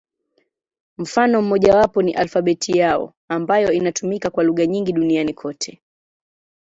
[0.97, 5.81] Mfano mmojawapo ni alfabeti yao, ambayo inatumika kwa lugha nyingi duniani kote.